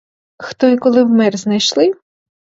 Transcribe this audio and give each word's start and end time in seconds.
Хто 0.37 0.67
і 0.67 0.77
коли 0.77 1.03
вмер— 1.03 1.37
знайшли? 1.37 1.93